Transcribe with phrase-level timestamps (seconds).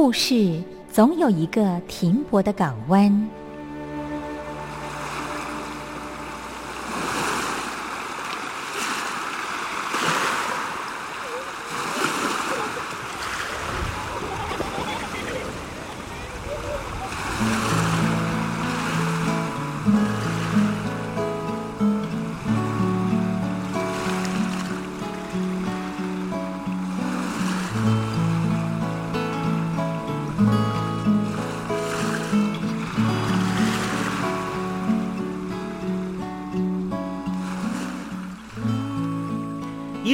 [0.00, 3.28] 故事总有一个停泊的港湾。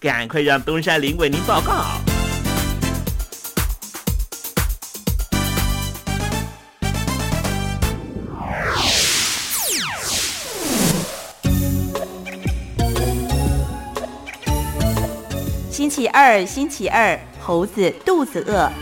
[0.00, 1.84] 赶快让东山林为您报告。
[15.70, 18.72] 星期二，星期二，猴子肚子饿。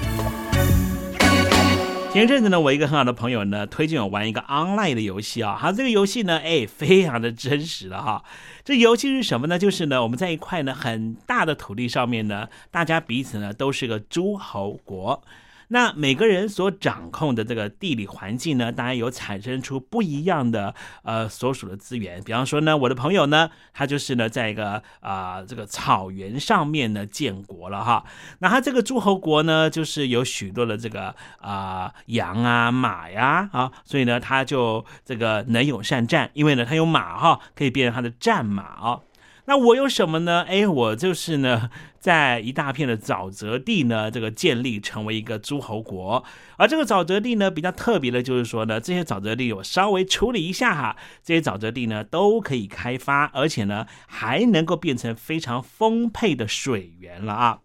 [2.12, 5.56] 前阵子呢，我一个很好的朋友呢，推荐我玩一个 online 的游戏啊。
[5.60, 8.24] 他这个游戏呢，哎，非常的真实的哈。
[8.68, 9.58] 这尤其是什么呢？
[9.58, 15.22] 就是呢，我们在一块呢很大的土地上面呢，大家彼此呢都是个诸侯国。
[15.68, 22.22] 那每个人所掌控的这个地理环境呢，当然有产生出不一样的呃所属的资源。
[22.22, 28.04] 比方说呢，我的朋友呢，他就是呢在一个啊这个草原上面呢建国了哈。
[28.38, 39.00] 那他这个诸侯国呢，就是有许多的这个啊羊啊马呀啊，所以呢他就这个能勇善战，因为呢他有马哈，可以变成他的战马啊。
[39.48, 40.44] 那我有什么呢？
[40.46, 46.22] 哎，我就是呢， 在一大片的沼泽地呢，这个建立成为一个诸侯国。
[46.58, 57.60] 而这个沼泽地呢，比较特别的就是说呢，这些沼泽地我稍微处理一下哈，这些沼泽地呢都可以开发，而且呢还能够变成非常丰沛的水源了啊。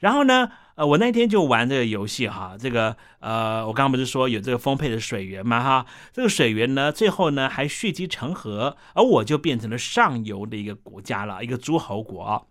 [0.00, 0.50] 然后呢？
[0.78, 5.60] 呃，我那天就玩这个游戏哈，这个呃，我刚刚不是说有这个丰沛的水源吗？
[5.60, 12.46] 哈，这个水源呢，最后呢还蓄积成河，而我就变成了上游的一个国家了，一个诸侯国。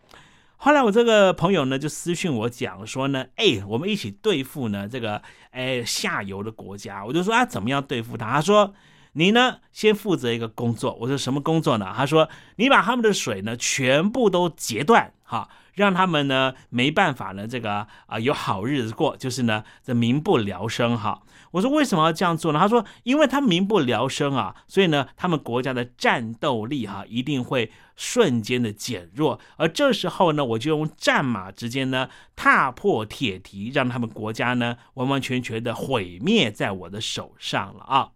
[0.57, 5.21] 后来我这个朋友呢就私讯我讲说呢，哎，我们一起对付呢这个
[5.51, 7.05] 哎下游的国家。
[7.05, 8.29] 我就说啊，怎么样对付他？
[8.29, 8.73] 他说
[9.13, 10.97] 你呢先负责一个工作。
[10.99, 11.93] 我说什么工作呢？
[11.95, 12.27] 他说
[12.57, 15.47] 你把他们的水呢全部都截断，哈。
[15.77, 21.21] 让他们呢没办法呢，这个啊有好日子过，就是呢这民不聊生哈。
[21.51, 22.59] 我说为什么要这样做呢？
[22.59, 38.09] 他说，因为他民不聊生啊，所以呢他们国家的战斗力哈一定会瞬间的减弱，而这时候呢我就用战马之间呢踏破铁蹄，让他们国家呢完完全全的毁灭在我的手上了啊。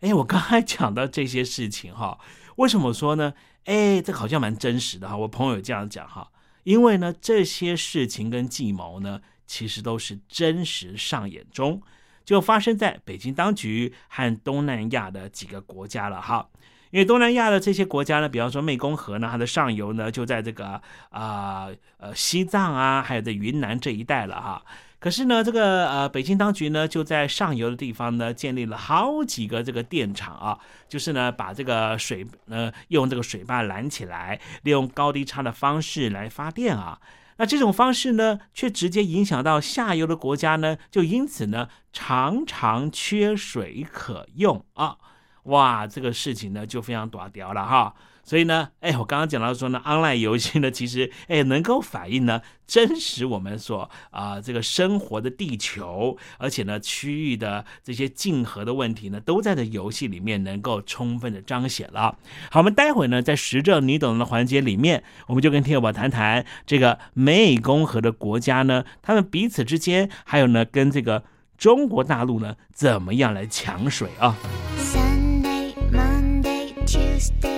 [0.00, 2.18] 哎，我刚才讲到这些事情哈，
[2.56, 3.34] 为什么说呢？
[3.68, 5.14] 哎，这好像蛮真实的哈。
[5.14, 6.26] 我朋友这样讲哈，
[6.64, 11.82] 因为呢，这些事情跟计谋呢，其实都是真实上演中，
[12.24, 16.48] 就发生在北京当局和东南亚的几个国家了哈。
[16.90, 20.80] 因为东南亚的这些国家呢，比方说湄公河呢，它的上游呢就在这个
[21.10, 21.68] 啊
[21.98, 24.64] 呃西藏啊，还有在云南这一带了哈。
[25.00, 30.58] 可是呢，这个呃，北京当局呢，就在上游的地方呢，建立了好几个这个电厂啊，
[30.88, 36.98] 就是呢，把这个水呢，用这个水坝拦起来，利用高低差的方式来发电啊。
[37.36, 44.96] 那这种方式呢，却直接影响到下游的国家呢，就因此呢，常常缺水可用啊。
[45.44, 47.94] 哇，这个事情呢，就非常短屌了哈。
[48.28, 62.18] 所以呢，哎，我刚刚讲到说呢，online 游戏呢，其实哎能够反映呢真实我们所啊这个生活的地球，而且呢区域的这些竞合的问题呢，都在这游戏里面能够充分的彰显了。
[62.50, 71.24] 好，我们待会呢在实证你懂的环节里面，我们就跟听友宝谈谈这个美公河的国家呢，他们彼此之间，还有呢跟这个
[71.56, 74.36] 中国大陆呢怎么样来抢水啊
[74.76, 77.57] ？Sunday, Monday, Tuesday.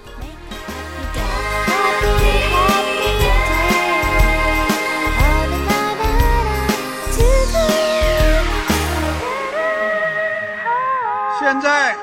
[11.39, 11.95] 现在，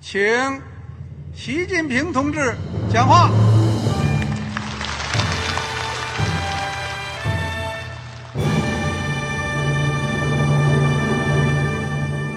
[0.00, 0.62] 请
[1.34, 2.54] 习近平同志
[2.90, 3.28] 讲话。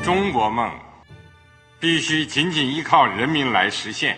[0.03, 0.69] 中国梦
[1.79, 4.17] 必须紧紧依靠人民来实现。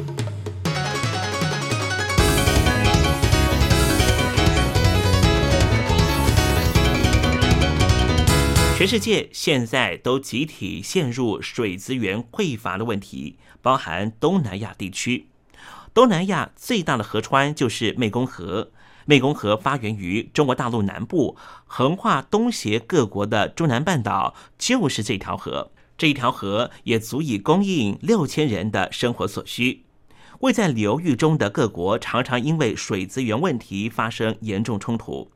[8.81, 15.27] 全世界现在都集体陷入水资源匮乏的问题，包含东南亚地区。
[15.93, 18.71] 东南亚最大的河川就是湄公河，
[19.05, 25.69] 湄公河发源于中国大陆南部，横跨东协各国的中南半岛，就是这条河。
[25.95, 29.85] 这一条河也足以供应六千人的生活所需。
[30.39, 35.29] 位在流域中的各国常常因为水资源问题发生严重冲突。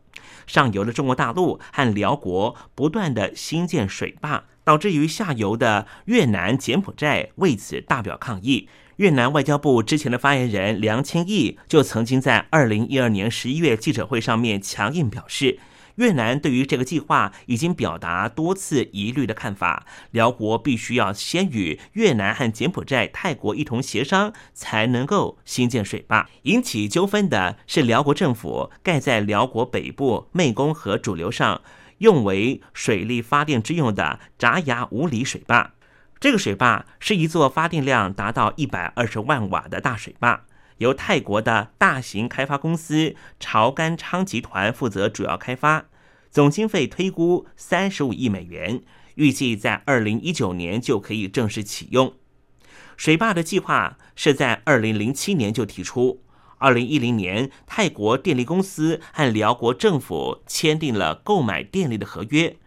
[0.47, 8.67] 上游的中国大陆和辽国不断的兴建水坝，导致于下游的越南、柬埔寨为此大表抗议。
[8.97, 15.59] 越南外交部之前的发言人梁清义就曾经在二零一二年十一月记者会上面强硬表示，
[15.95, 26.29] 越南对于这个计划已经表达多次疑虑的看法，辽国必须要先与越南和柬埔寨、泰国一同协商，才能够兴建水坝。
[26.43, 31.61] 引起纠纷的是辽国政府盖在辽国北部湄公河主流上，
[31.99, 35.71] 用为水力发电之用的扎牙五里水坝。
[36.19, 40.45] 这个水坝是一座发电量达到一百二十万瓦的大水坝。
[40.77, 45.85] 由泰国的大型开发公司潮干昌集团负责主要开发，
[46.29, 48.81] 总经费推估三十五亿美元，
[49.15, 52.13] 预计在二零一九年就可以正式启用。
[52.97, 56.21] 水坝的计划是在二零零七年就提出，
[56.57, 62.57] 二零一零年泰国电力公司和辽国政府签订了购买电力的合约，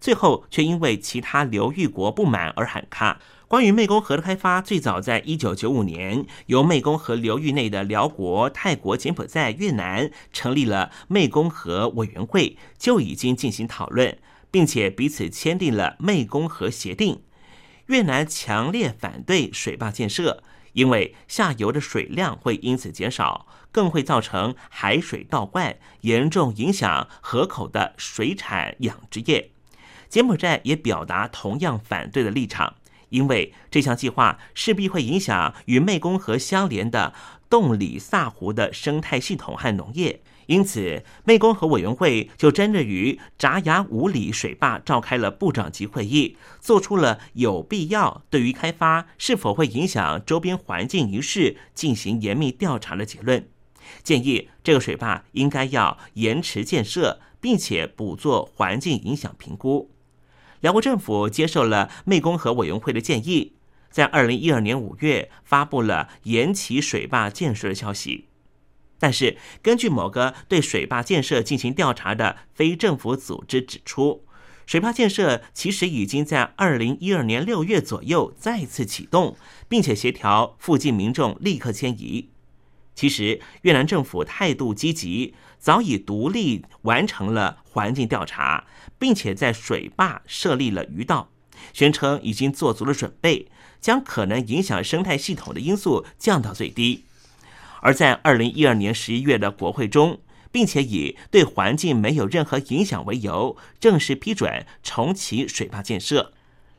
[0.00, 3.20] 最后却因为其他流域国不满而喊卡。
[3.48, 14.18] 关于湄公河的开发，最早在一九九五年，由湄公河流域内的辽国、泰国、柬埔寨、越南成立了湄公河委员会，就已经进行讨论，
[14.50, 17.22] 并且彼此签订了湄公河协定。
[17.86, 20.42] 越南强烈反对水坝建设，
[20.74, 29.52] 因为下游的水量会因此减少，更会造成海水倒灌，严重影响河口的水产养殖业。
[30.10, 32.74] 柬埔寨也表达同样反对的立场。
[33.10, 37.12] 因为这项计划势必会影响与湄公河相连的
[37.48, 53.48] 洞里萨湖的生态系统和农业，因此湄公河委员会就针对于扎牙五里水坝召开了部长级会议，做出了有必要对于开发是否会影响周边环境一事进行严密调查的结论，
[54.02, 59.90] 建议这个水坝应该要延迟建设，并且补做环境影响评估。
[60.60, 63.52] 辽国政府接受了湄公河委员会的建议，
[63.90, 68.26] 在二零一二年五月发布了延期水坝建设的消息。
[68.98, 74.24] 但是，根据某个对水坝建设进行调查的非政府组织指出，
[74.66, 79.36] 水坝建设其实已经在二零一二年六月左右再次启动，
[79.68, 82.30] 并且协调附近民众立刻迁移。
[82.96, 88.66] 其实，越南政府态度积极，早已独立完成了环境调查，
[88.98, 91.30] 并且在水坝设立了鱼道，
[91.72, 93.50] 宣称已经做足了准备，
[93.80, 97.04] 将可能影响生态系统的因素降到最低。
[97.80, 106.32] 而在二零一二年十一月的国会中，并且以对环境没有任何影响为由，正式批准重启水坝建设。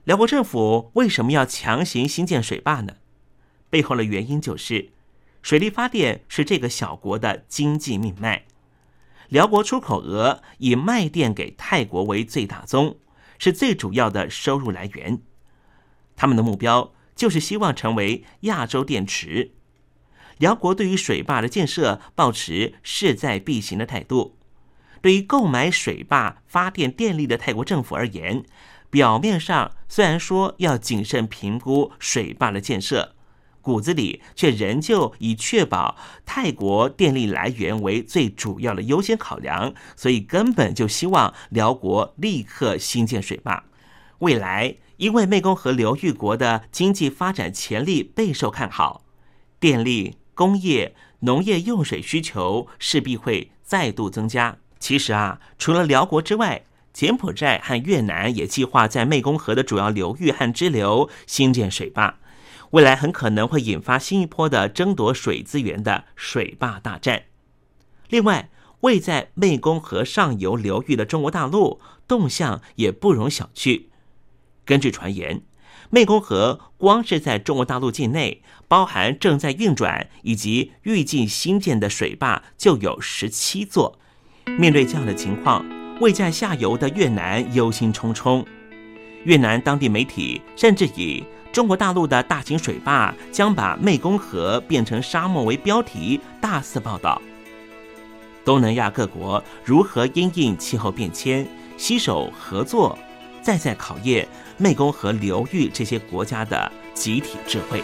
[0.06, 2.94] 辽国政府为什么要强行新建水坝呢？
[3.70, 4.90] 背后的原因就是
[5.44, 8.46] 水力发电是这个小国的经济命脉。
[9.30, 12.98] 辽国出口额以卖电给泰国为最大宗，
[13.38, 15.22] 是最主要的收入来源。
[16.16, 19.52] 他们的目标就是希望成为亚洲电池。
[20.40, 24.38] 辽国对于水坝的建设保持势在必行的态度。
[25.02, 28.44] 对于购买水坝发电电力的泰国政府而言，
[28.90, 33.16] 表面上虽然说要谨慎评估水坝的建设，
[33.62, 43.64] 骨子里却仍旧以确保泰国电力来源为最主要的优先考量，所以根本就希望辽国立刻兴建水坝。
[44.20, 49.04] 未来因为湄公河流域国的经济发展潜力备受看好，
[49.60, 54.58] 电力、工业、农业用水需求势必会再度增加。
[54.78, 62.18] 其实啊，除了辽国之外，柬埔寨和越南也计划在湄公河的主要流域和支流兴建水坝，
[62.72, 67.24] 未来很可能会引发新一波的争夺水资源的水坝大战。
[68.10, 68.50] 另外，
[68.82, 73.86] 位在湄公河上游流域的中国大陆动向也不容小觑。
[74.66, 75.42] 根据传言，
[75.92, 84.00] 湄公河光是在中国大陆境内，包含正在运转以及预计新建的水坝就有十七座。
[84.46, 85.66] 面对这样的情况，
[86.00, 88.46] 位在下游的越南忧心忡忡。
[89.26, 97.22] 越南当地媒体甚至以“中国大陆的大型水坝将把湄公河变成沙漠”为标题，大肆报道。
[98.46, 102.98] 东南亚各国如何因应气候变迁，携手合作，
[103.42, 104.28] 再再考验
[104.60, 107.84] 湄公河流域这些国家的集体智慧。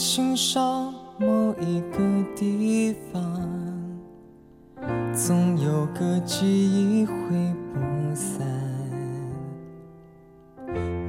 [0.00, 1.98] 心上某一个
[2.34, 3.22] 地方，
[5.14, 7.12] 总有个记忆挥
[7.74, 8.46] 不散。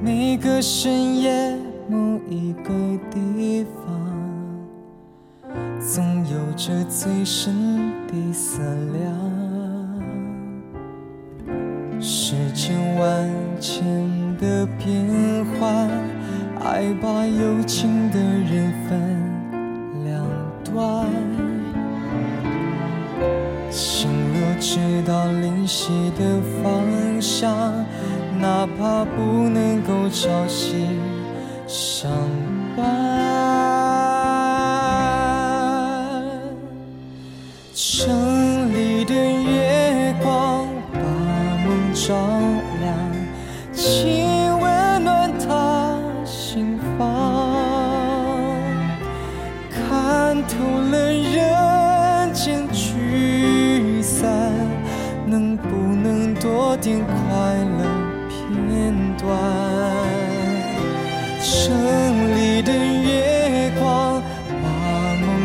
[0.02, 1.01] 每个深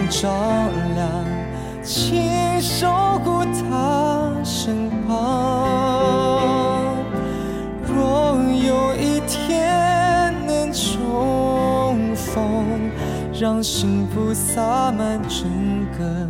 [0.10, 0.30] 照
[0.96, 1.08] 亮，
[1.84, 2.88] 请守
[3.24, 6.96] 护他身旁。
[7.86, 12.66] 若有一天能重逢，
[13.34, 15.48] 让幸福洒满整
[15.98, 16.28] 个。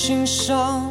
[0.00, 0.89] 心上。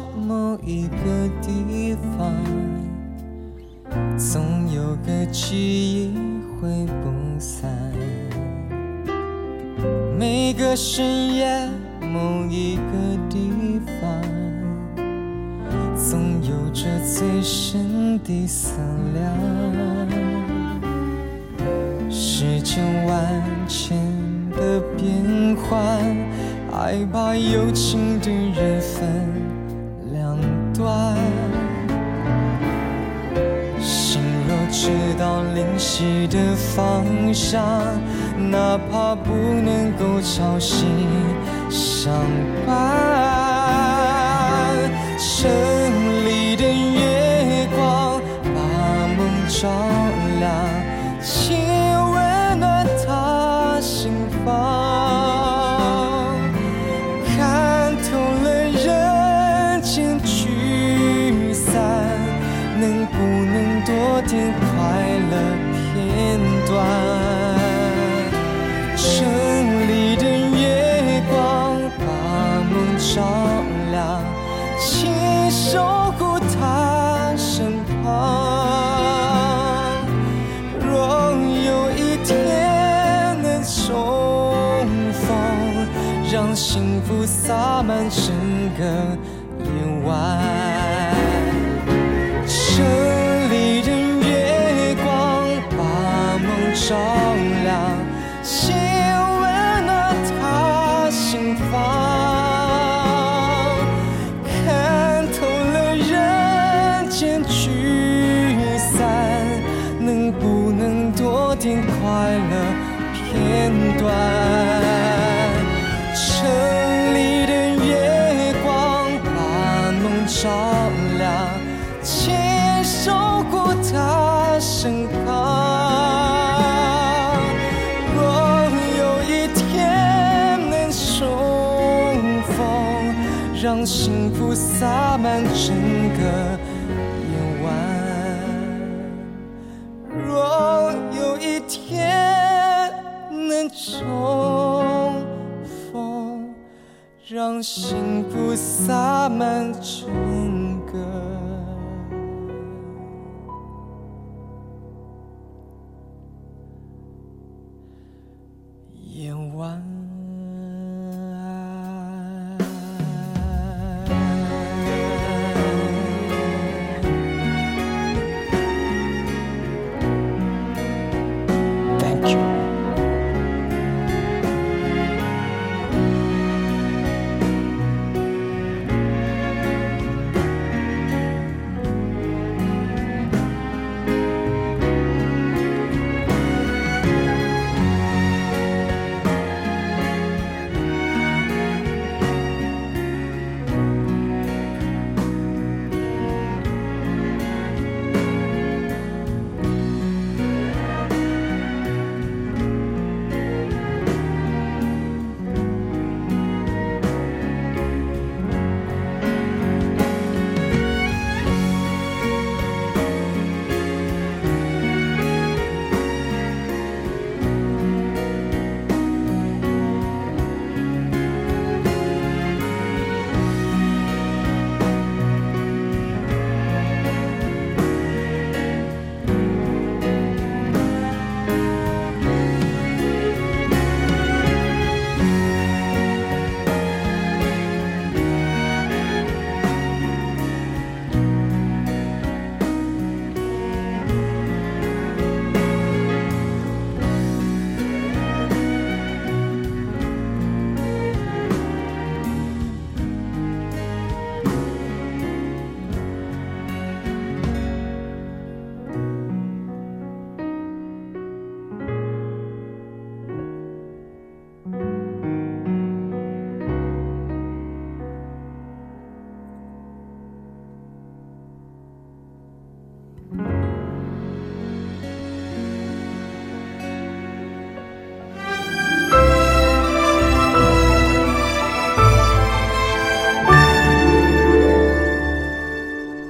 [147.62, 150.06] 幸福洒满枝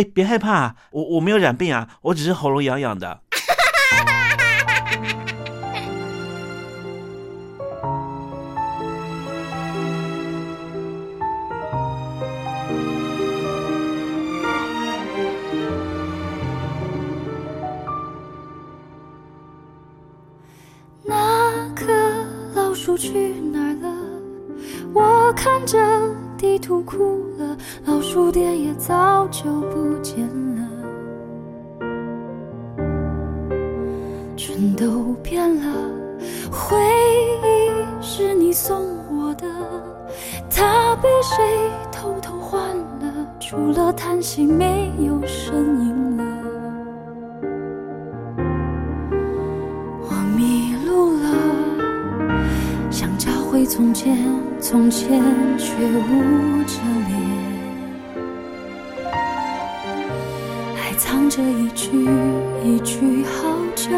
[0.00, 3.20] 哎，别害怕，我我没有染病啊，我只是喉咙痒痒的。
[21.04, 21.92] 那颗
[22.54, 23.94] 老鼠去哪儿了？
[24.94, 25.78] 我看着
[26.40, 30.26] 地图哭了，老书店也早就不见
[30.56, 30.66] 了，
[34.38, 35.70] 全都变了。
[36.50, 36.78] 回
[37.42, 38.74] 忆是你送
[39.10, 39.46] 我的，
[40.48, 41.44] 它被谁
[41.92, 43.26] 偷偷换了？
[43.38, 46.19] 除了叹息，没有声音了
[53.72, 54.18] 从前，
[54.60, 55.22] 从前
[55.56, 56.74] 却捂着
[57.06, 57.14] 脸，
[60.74, 61.88] 还藏着一句
[62.64, 63.90] 一句好久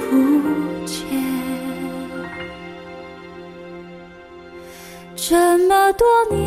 [0.00, 0.06] 不
[0.86, 0.96] 见。
[5.14, 6.40] 这么多年，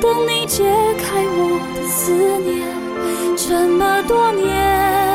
[0.00, 0.64] 等你解
[0.96, 2.64] 开我的思念。
[3.36, 5.05] 这么多年，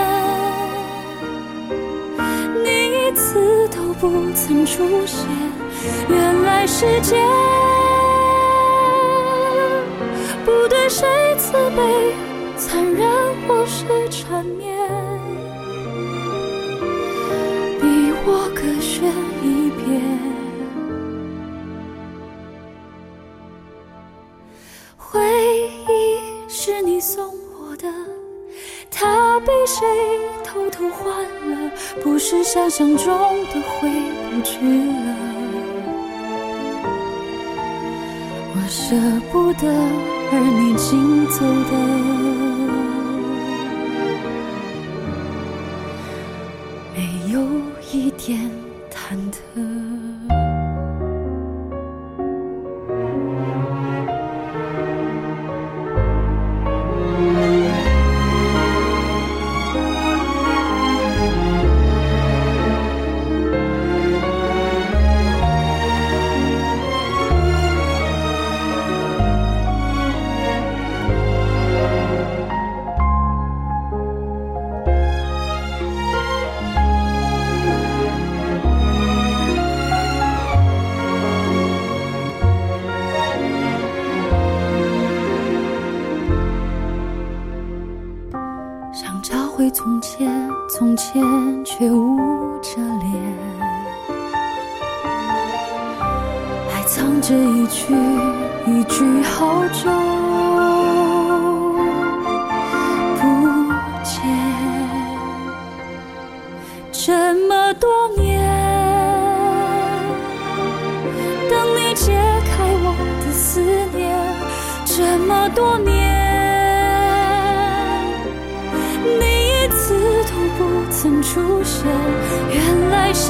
[3.32, 5.26] 字都不曾出现。
[6.10, 7.16] 原来世界
[10.44, 12.14] 不对谁慈悲、
[12.58, 13.10] 残忍
[13.48, 14.78] 或是缠绵，
[17.82, 19.08] 你我各选
[19.42, 20.31] 一边。
[32.54, 33.08] 想象中
[33.46, 33.88] 的回
[34.30, 35.16] 不去了。
[38.54, 38.94] 我舍
[39.32, 39.64] 不得，
[40.34, 41.72] 而你竟走的
[46.94, 47.00] 没
[47.32, 47.40] 有
[47.94, 48.30] 一点
[89.74, 91.24] 从前，从前
[91.64, 92.18] 却捂
[92.62, 93.12] 着脸，
[96.70, 97.94] 还藏着一句
[98.68, 100.21] 一句好久。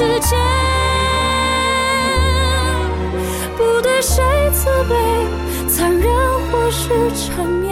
[0.02, 0.36] 原来时间
[3.56, 4.20] 不对谁
[4.52, 4.94] 慈悲，
[5.68, 6.10] 残忍
[6.50, 7.71] 或是缠绵，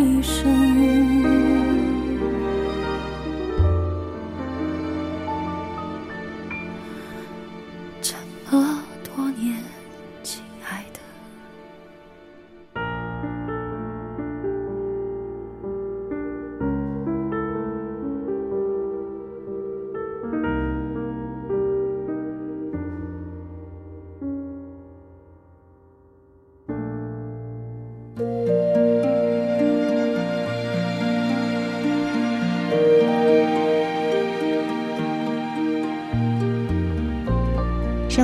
[0.00, 0.65] 一生。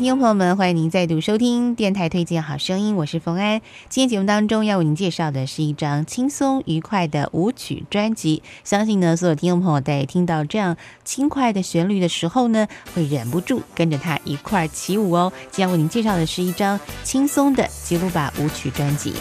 [0.00, 3.60] 听众朋友们，欢迎您再度收听电台推荐好声音，我是冯安。
[3.90, 8.42] 今天节目当中要为您介绍的是一张轻松愉快的舞曲专辑。
[8.64, 15.30] 相信呢，所有听众朋友在听到这样轻快的旋律的时候呢，会忍不住跟着它一块起舞哦。
[15.50, 19.12] 今天为您介绍的是一张轻松的吉鲁巴舞曲专辑。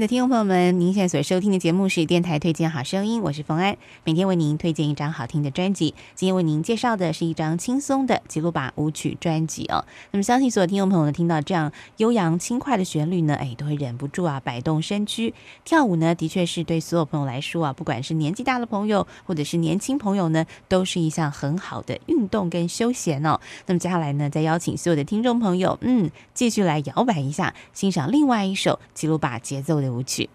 [0.00, 5.94] 的听众朋友们，您现在所收听的节目是电台推荐好声音，我是冯安，每天为您推荐一张好听的专辑。
[6.14, 9.84] 今天为您介绍的是一张轻松的吉鲁巴舞曲专辑哦。
[10.12, 15.34] 那么，相信所有听众朋友呢，听到这样悠扬轻快的旋律呢，哎，都会忍不住啊摆动身躯。
[15.64, 23.40] 跳舞呢，的确是对所有朋友来说啊，不管是年纪大的朋友或者是年轻朋友呢，都是一项很好的运动跟休闲哦。
[23.66, 30.28] 那么接下来呢，再邀请所有的听众朋友，嗯，继续来摇摆一下，欣赏另外一首吉鲁巴节奏的舞曲。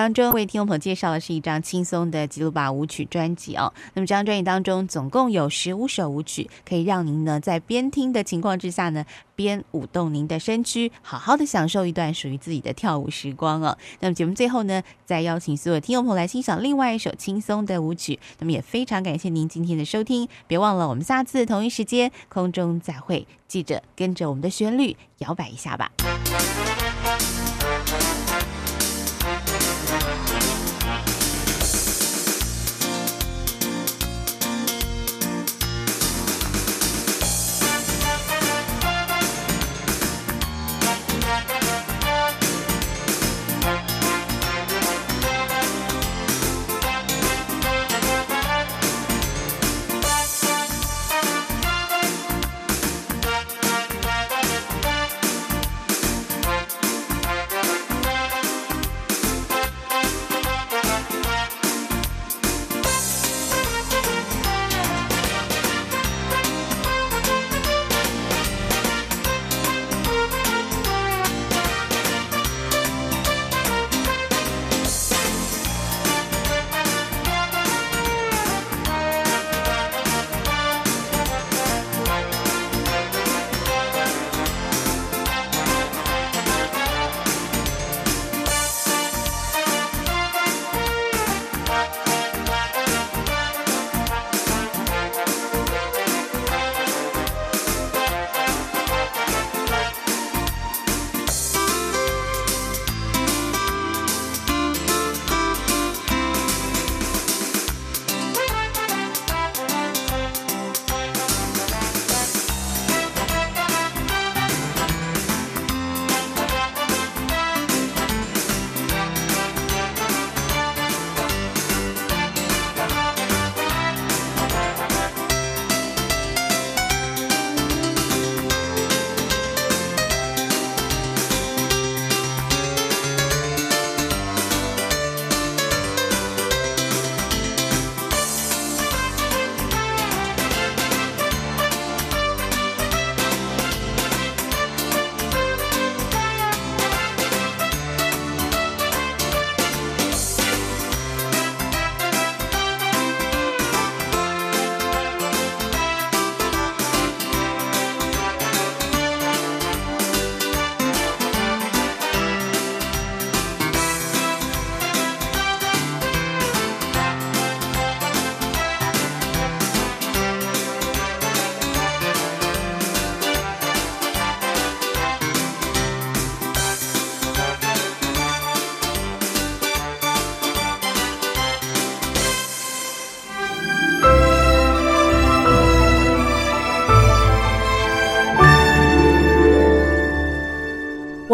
[0.00, 3.70] 当中，为听众朋友介绍的是一张轻松的吉鲁巴舞曲专辑哦。
[3.92, 9.04] 那么这张专辑当中总共有十五首舞曲，可以让您呢在边听的情况之下呢，
[9.36, 13.76] 边舞动您的身躯，好好的享受一段属于自己的跳舞时光哦。
[13.98, 18.18] 那么节目最后呢，再邀请所有听众朋友来欣赏另外一首轻松的舞曲。
[18.38, 25.92] 那么也非常感谢您今天的收听，别忘了我们下次同一时间空中再会，记着跟着我们的旋律摇摆一下吧。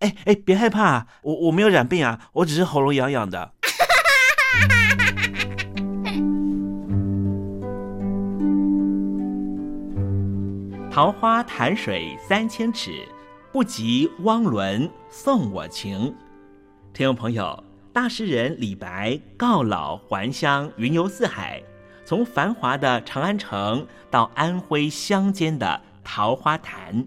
[0.00, 3.52] 哎哎，别害怕，我我没有染病啊，我只是喉咙痒痒的。
[10.90, 13.06] 桃花潭水三千尺，
[13.52, 16.14] 不及汪伦送我情。
[16.94, 21.62] 听众朋友，大诗人李白告老还乡，云游四海，
[22.06, 27.06] 从繁华的长安城到安徽乡间的桃花潭。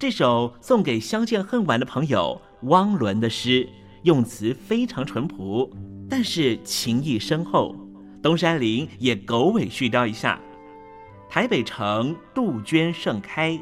[0.00, 3.68] 这首送给相见恨晚的朋友汪伦的诗，
[4.04, 5.70] 用词非常淳朴，
[6.08, 7.76] 但是情意深厚。
[8.22, 10.40] 东山林也狗尾续貂一下：
[11.28, 13.60] 台北城杜鹃盛开，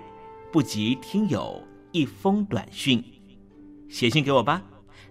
[0.52, 1.60] 不及听友
[1.90, 3.02] 一封短讯。
[3.88, 4.62] 写信给我吧，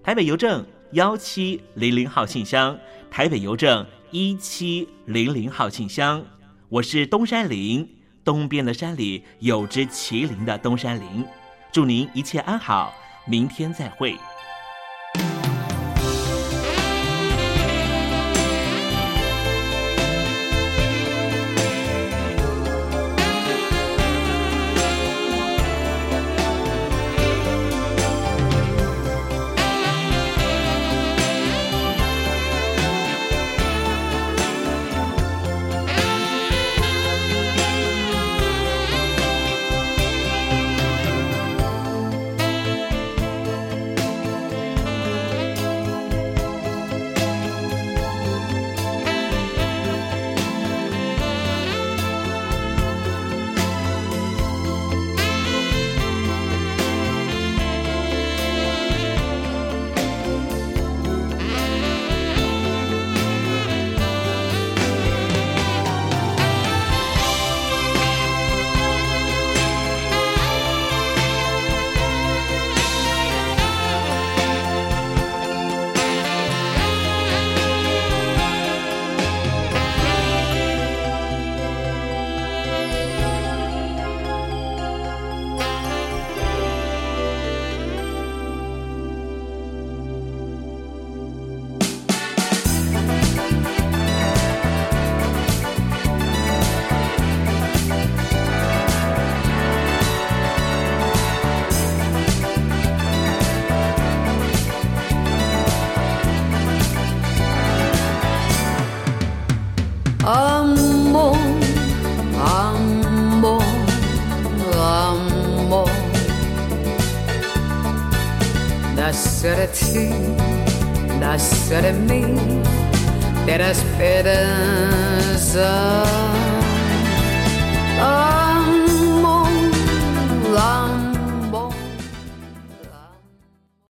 [0.01, 2.79] 台北邮政幺七零零号信箱，
[3.11, 6.23] 台北邮政一七零零号信箱。
[6.69, 7.96] 我是东山林。
[8.27, 11.25] 东边的山里有只麒麟的东山林，
[11.71, 12.93] 祝您一切安好，
[13.25, 14.17] 明天再会。